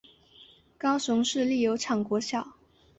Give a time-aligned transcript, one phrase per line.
[0.79, 2.55] 高雄市立油厂国小